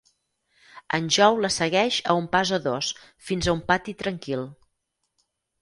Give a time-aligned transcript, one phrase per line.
[0.97, 2.91] En Jo la segueix a un pas o dos
[3.29, 4.49] fins a un pati tranquil.